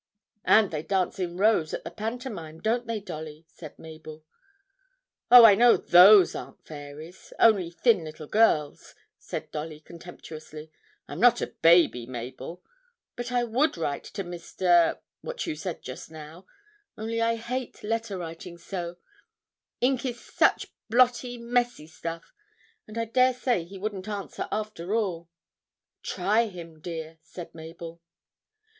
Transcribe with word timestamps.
'And 0.43 0.71
they 0.71 0.81
dance 0.81 1.19
in 1.19 1.37
rows 1.37 1.75
at 1.75 1.83
the 1.83 1.91
pantomime, 1.91 2.59
don't 2.59 2.87
they, 2.87 2.99
Dolly?' 2.99 3.45
said 3.47 3.77
Mabel. 3.77 4.25
'Oh, 5.29 5.45
I 5.45 5.53
know 5.53 5.77
those 5.77 6.33
aren't 6.33 6.65
fairies 6.65 7.31
only 7.37 7.69
thin 7.69 8.03
little 8.03 8.25
girls,' 8.25 8.95
said 9.19 9.51
Dolly 9.51 9.79
contemptuously. 9.79 10.71
'I'm 11.07 11.19
not 11.19 11.39
a 11.41 11.45
baby, 11.61 12.07
Mabel, 12.07 12.63
but 13.15 13.31
I 13.31 13.43
would 13.43 13.77
write 13.77 14.05
to 14.05 14.23
Mr. 14.23 14.97
what 15.21 15.45
you 15.45 15.55
said 15.55 15.83
just 15.83 16.09
now 16.09 16.47
only 16.97 17.21
I 17.21 17.35
hate 17.35 17.83
letter 17.83 18.17
writing 18.17 18.57
so 18.57 18.97
ink 19.81 20.03
is 20.03 20.19
such 20.19 20.65
blotty, 20.89 21.37
messy 21.37 21.85
stuff 21.85 22.33
and 22.87 22.97
I 22.97 23.05
daresay 23.05 23.65
he 23.65 23.77
wouldn't 23.77 24.07
answer 24.07 24.47
after 24.51 24.95
all.' 24.95 25.29
'Try 26.01 26.47
him, 26.47 26.79
dear,' 26.79 27.19
said 27.21 27.53
Mabel. 27.53 28.01